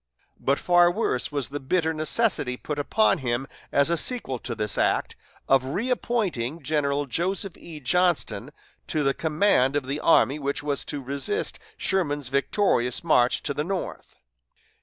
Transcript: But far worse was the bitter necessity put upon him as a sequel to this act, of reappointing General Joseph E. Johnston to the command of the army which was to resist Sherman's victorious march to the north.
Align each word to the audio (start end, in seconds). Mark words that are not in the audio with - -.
But 0.39 0.57
far 0.57 0.89
worse 0.89 1.31
was 1.31 1.49
the 1.49 1.59
bitter 1.59 1.93
necessity 1.93 2.57
put 2.57 2.79
upon 2.79 3.19
him 3.19 3.45
as 3.71 3.91
a 3.91 3.97
sequel 3.97 4.39
to 4.39 4.55
this 4.55 4.75
act, 4.75 5.15
of 5.47 5.63
reappointing 5.63 6.63
General 6.63 7.05
Joseph 7.05 7.55
E. 7.55 7.79
Johnston 7.79 8.49
to 8.87 9.03
the 9.03 9.13
command 9.13 9.75
of 9.75 9.85
the 9.85 9.99
army 9.99 10.39
which 10.39 10.63
was 10.63 10.83
to 10.85 11.03
resist 11.03 11.59
Sherman's 11.77 12.29
victorious 12.29 13.03
march 13.03 13.43
to 13.43 13.53
the 13.53 13.63
north. 13.63 14.15